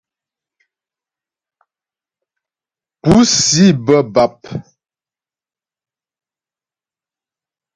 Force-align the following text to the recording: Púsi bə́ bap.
Púsi 3.01 3.65
bə́ 3.85 3.99
bap. 4.13 4.37